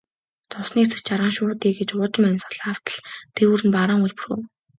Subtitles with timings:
[0.53, 2.99] Зовсны эцэст жаргана шүү дээ гээд уужим амьсгаа автал
[3.35, 4.41] дээгүүр нь бараан үүл бүрхэв.